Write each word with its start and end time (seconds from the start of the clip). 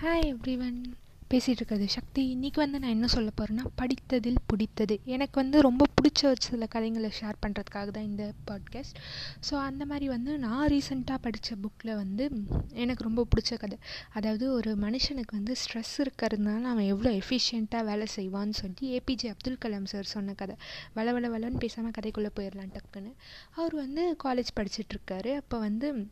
Hi 0.00 0.24
everyone 0.24 0.78
பேசிகிட்டு 1.30 1.50
இருக்கிறது 1.50 1.88
சக்தி. 1.88 2.36
இன்றைக்கி 2.36 2.54
வந்து 2.54 2.78
நான் 2.78 2.90
என்ன 2.90 3.06
சொல்ல 3.06 3.30
போகிறேன்னா 3.36 3.64
படித்ததில் 3.76 4.36
பிடித்தது. 4.46 5.00
எனக்கு 5.04 5.40
வந்து 5.40 5.60
ரொம்ப 5.60 5.84
பிடிச்ச 5.94 6.24
ஒரு 6.24 6.36
சில 6.38 6.66
கதைங்களை 6.74 7.10
ஷேர் 7.20 7.38
பண்ணுறதுக்காக 7.46 7.88
தான் 7.88 8.04
இந்த 8.04 8.32
பாட்காஸ்ட் 8.50 8.98
ஸோ 9.50 9.54
அந்த 9.54 9.86
மாதிரி 9.86 10.08
வந்து 10.08 10.38
நான் 10.38 10.68
ரீசெண்டாக 10.68 11.18
படித்த 11.20 11.56
புக்கில் 11.62 11.94
வந்து 11.94 12.30
எனக்கு 12.72 13.02
ரொம்ப 13.02 13.26
பிடிச்ச 13.34 13.58
கதை. 13.58 13.78
அதாவது 14.12 14.52
ஒரு 14.52 14.74
மனுஷனுக்கு 14.74 15.30
வந்து 15.30 15.54
ஸ்ட்ரெஸ் 15.62 15.94
இருக்கிறதுனால 15.98 16.62
அவன் 16.62 16.84
எவ்வளோ 16.84 17.10
எஃபிஷியண்ட்டாக 17.10 17.84
வேலை 17.84 18.06
செய்வான்னு 18.16 18.50
சொல்லி 18.50 18.98
ஏபிஜே 18.98 19.28
அப்துல் 19.28 19.62
கலாம் 19.64 19.84
சார் 19.84 20.04
சொன்ன 20.04 20.32
கதை. 20.32 20.56
வள 20.94 21.12
வள 21.12 21.28
வளன்னு 21.28 21.56
பேசாமல் 21.58 21.90
கதைக்குள்ளே 22.00 22.30
போயிடலாம் 22.40 22.74
டக்குன்னு. 22.76 23.12
அவர் 23.54 23.74
வந்து 23.74 24.16
காலேஜ் 24.24 24.56
படிச்சுட்ருக்காரு 24.56 25.36
அப்போ 25.36 25.58
வந்து 25.58 26.06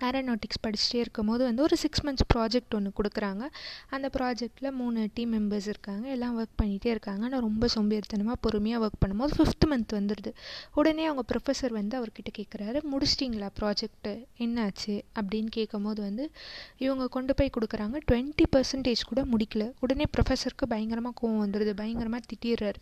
ஏரோநாட்டிக்ஸ் 0.00 0.62
படிச்சுட்டே 0.66 0.94
இருக்கும் 0.94 1.26
போது 1.26 1.44
வந்து 1.44 1.62
ஒரு 1.62 1.76
சிக்ஸ் 1.76 2.04
மந்த்ஸ் 2.06 2.26
ப்ராஜெக்ட் 2.34 2.74
ஒன்று 2.74 2.92
கொடுக்குறாங்க. 3.02 3.42
அந்த 3.88 4.10
ப்ராஜெக்டில் 4.18 4.70
மூணு 4.70 5.08
டீம் 5.14 5.32
மெம்பர்ஸ் 5.32 5.68
இருக்காங்க. 5.68 6.08
எல்லாம் 6.08 6.42
ஒர்க் 6.42 6.56
பண்ணிகிட்டே 6.62 6.86
இருக்காங்க. 6.86 7.24
ஆனால் 7.24 7.40
ரொம்ப 7.40 7.68
சோம்பேறித்தனமாக 7.74 8.36
பொறுமையாக 8.40 8.86
ஒர்க் 8.86 9.04
பண்ணும்போது 9.04 9.32
ஃபிஃப்த் 9.38 9.66
மந்த் 9.70 9.92
வந்துடுது 9.92 10.32
உடனே 10.74 11.04
அவங்க 11.04 11.24
ப்ரொஃபஸர் 11.32 11.72
வந்து 11.72 11.94
அவர்கிட்ட 12.00 12.32
கேட்குறாரு 12.38 12.80
முடிச்சிட்டிங்களா 12.92 13.50
ப்ராஜெக்ட்டு 13.60 14.12
என்னாச்சு? 14.38 15.02
அப்படின்னு 15.20 15.46
கேட்கும்போது 15.50 16.02
வந்து 16.02 16.30
இவங்க 16.78 17.08
கொண்டு 17.08 17.34
போய் 17.34 17.50
கொடுக்குறாங்க. 17.58 17.96
டுவெண்ட்டி 18.12 18.46
பர்சன்டேஜ் 18.56 19.02
கூட 19.08 19.24
முடிக்கல. 19.24 19.72
உடனே 19.80 20.04
ப்ரொஃபஸருக்கு 20.16 20.66
பயங்கரமாக 20.68 21.14
கோவம் 21.20 21.42
வந்துடுது 21.44 21.70
பயங்கரமாக 21.70 22.22
திட்டிடுறாரு. 22.30 22.80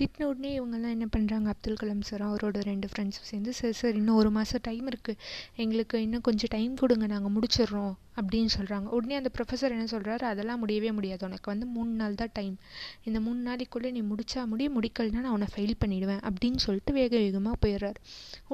திட்டின 0.00 0.22
உடனே 0.22 0.60
இவங்கெல்லாம் 0.60 0.94
என்ன 0.96 1.06
பண்ணுறாங்க 1.16 1.46
அப்துல் 1.46 1.80
கலாம் 1.82 2.00
சார் 2.00 2.22
அவரோட 2.30 2.60
ரெண்டு 2.62 2.88
ஃப்ரெண்ட்ஸும் 2.92 3.28
சேர்ந்து 3.30 3.52
சார் 3.52 3.72
சார் 3.72 3.94
இன்னும் 3.94 4.14
ஒரு 4.14 4.30
மாதம் 4.30 4.60
டைம் 4.62 4.88
இருக்குது 4.88 5.16
எங்களுக்கு 5.56 6.02
இன்னும் 6.02 6.20
கொஞ்சம் 6.20 6.52
டைம் 6.54 6.74
கொடுங்க 6.74 7.06
நாங்கள் 7.06 7.34
முடிச்சிடுறோம். 7.34 7.94
அப்படின்னு 8.20 8.50
சொல்கிறாங்க 8.56 8.88
உடனே 8.96 9.14
அந்த 9.20 9.30
ப்ரொஃபஸர் 9.36 9.74
என்ன 9.76 9.86
சொல்கிறாரு 9.92 10.24
அதெல்லாம் 10.32 10.60
முடியவே 10.62 10.90
முடியாது. 10.98 11.22
உனக்கு 11.28 11.48
வந்து 11.52 11.66
மூணு 11.76 11.92
நாள் 12.00 12.18
தான் 12.20 12.32
டைம் 12.38 12.54
இந்த 13.08 13.18
மூணு 13.26 13.40
நாளைக்குள்ளே 13.48 13.90
நீ 13.96 14.02
முடிச்சா 14.10 14.42
முடி 14.52 14.66
முடிக்கலனா 14.76 15.22
நான் 15.26 15.34
உன்னை 15.36 15.48
ஃபெயில் 15.54 15.74
பண்ணிவிடுவேன் 15.82 16.22
அப்படின்னு 16.28 16.60
சொல்லிட்டு 16.66 16.92
வேக 16.98 17.12
வேகமாக 17.24 17.56
போயிடுறாரு. 17.64 17.98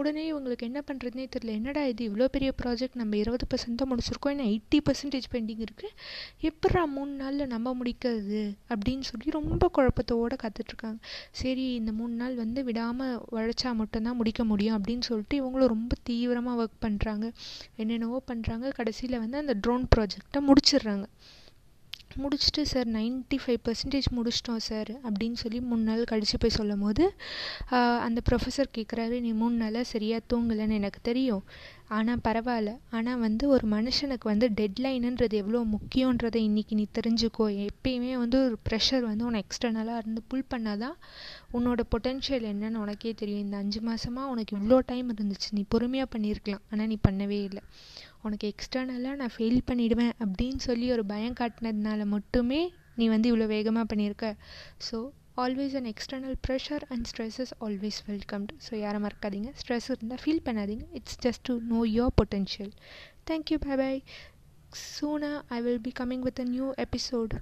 உடனே 0.00 0.24
இவங்களுக்கு 0.32 0.64
என்ன 0.70 0.82
பண்ணுறதுனே 0.88 1.26
தெரியல. 1.34 1.54
என்னடா 1.60 1.82
இது? 1.92 2.02
இவ்வளோ 2.10 2.28
பெரிய 2.36 2.50
ப்ராஜெக்ட் 2.62 2.98
நம்ம 3.02 3.16
இருபது 3.16 3.46
பர்சன்ட் 3.52 3.80
தான் 3.82 3.90
முடிச்சிருக்கோம். 3.92 4.34
ஏன்னா 4.36 4.46
எயிட்டி 4.52 4.80
பர்சன்டேஜ் 4.88 5.28
பெண்டிங் 5.34 5.62
இருக்குது 5.66 5.90
எப்படா 6.50 6.82
மூணு 6.96 7.12
நாளில் 7.22 7.52
நம்ம 7.54 7.74
முடிக்கிறது? 7.80 8.42
அப்படின்னு 8.72 9.06
சொல்லி 9.10 9.36
ரொம்ப 9.38 9.70
குழப்பத்தோடு 9.78 10.36
காத்துட்ருக்காங்க. 10.44 10.98
சரி 11.40 11.66
இந்த 11.74 11.92
மூணு 11.92 12.14
நாள் 12.22 12.34
வந்து 12.34 12.60
விடாமல் 12.64 13.14
உழைச்சா 13.36 13.72
மட்டும்தான் 13.82 14.18
முடிக்க 14.20 14.44
முடியும். 14.44 14.76
அப்படின்னு 14.78 15.06
சொல்லிட்டு 15.10 15.36
இவங்களும் 15.42 15.72
ரொம்ப 15.74 15.92
தீவிரமாக 16.10 16.62
ஒர்க் 16.62 16.78
பண்ணுறாங்க 16.86 17.26
என்னென்னவோ 17.82 18.20
பண்ணுறாங்க 18.30 18.68
கடைசியில் 18.78 19.18
வந்து 19.18 19.38
அந்த 19.42 19.49
ட்ரோன் 19.64 19.86
ப்ராஜெக்டை 19.96 20.40
முடிச்சிடுறாங்க. 20.48 21.06
முடிச்சுட்டு 22.22 22.62
சார் 22.70 22.88
நைன்ட்டி 22.94 23.36
ஃபைவ் 23.42 23.60
பர்சன்டேஜ் 23.66 24.08
முடிச்சிட்டோம் 24.16 24.62
சார் 24.68 24.90
அப்படின்னு 25.08 25.38
சொல்லி 25.42 25.60
மூணு 25.60 25.82
நாள் 25.82 26.02
கழித்து 26.04 26.38
போய் 26.38 26.56
சொல்லும் 26.56 26.82
போது 26.86 27.04
அந்த 28.06 28.20
ப்ரொஃபஸர் 28.28 28.70
கேட்குறாரு 28.78 29.16
நீ 29.26 29.30
மூணு 29.42 29.54
நாளாக 29.54 29.84
சரியாக 29.92 30.26
தூங்கலைன்னு 30.32 30.78
எனக்கு 30.80 31.00
தெரியும். 31.10 31.44
ஆனால் 31.96 32.22
பரவாயில்ல. 32.26 32.72
ஆனால் 32.96 33.20
வந்து 33.24 33.44
ஒரு 33.54 33.66
மனுஷனுக்கு 33.74 34.26
வந்து 34.32 34.46
டெட்லைனுன்றது 34.58 35.36
எவ்வளோ 35.42 35.60
முக்கியன்றதை 35.74 36.40
இன்றைக்கி 36.48 36.74
நீ 36.80 36.84
தெரிஞ்சுக்கோ. 36.98 37.46
எப்பயுமே 37.66 38.12
வந்து 38.22 38.38
ஒரு 38.48 38.56
ப்ரெஷர் 38.68 39.04
வந்து 39.08 39.26
உன்னை 39.28 39.40
எக்ஸ்டர்னலாக 39.44 40.02
இருந்து 40.02 40.22
புல் 40.30 40.50
பண்ணால் 40.52 40.82
தான் 40.84 40.96
உன்னோட 41.58 41.80
பொட்டென்ஷியல் 41.94 42.46
என்னன்னு 42.52 42.82
உனக்கே 42.84 43.12
தெரியும். 43.22 43.44
இந்த 43.46 43.56
அஞ்சு 43.62 43.82
மாதமாக 43.88 44.32
உனக்கு 44.34 44.54
இவ்வளோ 44.58 44.78
டைம் 44.92 45.10
இருந்துச்சு. 45.16 45.50
நீ 45.58 45.64
பொறுமையாக 45.74 46.10
பண்ணியிருக்கலாம். 46.14 46.64
ஆனால் 46.72 46.90
நீ 46.92 46.98
பண்ணவே 47.08 47.40
இல்லை. 47.48 47.64
உனக்கு 48.26 48.46
எக்ஸ்டர்னலாக 48.52 49.18
நான் 49.22 49.34
ஃபெயில் 49.36 49.60
பண்ணிவிடுவேன் 49.70 50.14
அப்படின்னு 50.24 50.60
சொல்லி 50.68 50.88
ஒரு 50.96 51.04
பயம் 51.12 51.38
காட்டினதுனால 51.40 52.04
மட்டுமே 52.16 52.60
நீ 53.00 53.04
வந்து 53.14 53.28
இவ்வளோ 53.32 53.46
வேகமாக 53.56 53.86
பண்ணியிருக்க. 53.92 54.26
So 54.86 54.96
always 55.42 55.74
and 55.78 55.90
external 55.92 56.36
pressure 56.46 56.84
and 56.92 57.06
stress 57.10 57.38
is 57.44 57.54
always 57.66 58.00
welcomed 58.10 58.52
so 58.66 58.72
யாரை 58.84 58.98
மறக்காதீங்க. 59.06 59.50
ஸ்ட்ரெஸ் 59.60 59.88
இருந்தால் 59.92 60.22
ஃபீல் 60.24 60.44
பண்ணாதீங்க. 60.48 60.84
It's 60.98 61.18
just 61.26 61.44
to 61.48 61.56
know 61.72 61.80
your 61.98 62.14
potential 62.20 62.72
thank you 63.30 63.58
bye 63.66 63.76
bye 63.82 63.94
soon 64.90 65.32
I 65.56 65.60
will 65.66 65.82
be 65.86 65.92
coming 66.00 66.24
with 66.28 66.42
a 66.44 66.48
new 66.54 66.66
episode 66.86 67.34